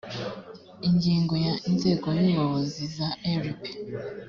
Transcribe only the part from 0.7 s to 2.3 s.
ingingo ya inzego z